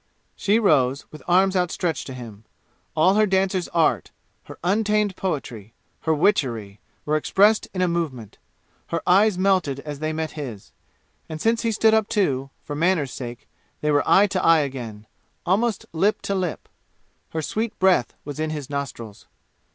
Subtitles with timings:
[0.35, 2.43] She rose, with arms outstretched to him.
[2.95, 4.09] All her dancer's art,
[4.45, 8.39] her untamed poetry, her witchery, were expressed in a movement.
[8.87, 10.71] Her eyes melted as they met his.
[11.29, 13.47] And since he stood up, too, for manner's sake,
[13.81, 15.05] they were eye to eye again
[15.45, 16.67] almost lip to lip.
[17.29, 19.27] Her sweet breath was in his nostrils.